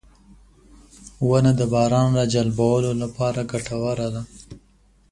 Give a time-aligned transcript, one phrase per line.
[1.29, 4.21] •ونه د باران راجلبولو لپاره ګټوره ده.